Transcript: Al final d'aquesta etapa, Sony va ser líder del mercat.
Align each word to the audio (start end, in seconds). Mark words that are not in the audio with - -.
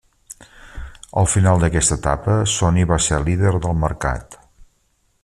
Al 1.23 1.27
final 1.33 1.61
d'aquesta 1.63 1.97
etapa, 2.01 2.39
Sony 2.55 2.81
va 2.93 3.01
ser 3.09 3.23
líder 3.29 3.55
del 3.67 3.79
mercat. 3.85 4.43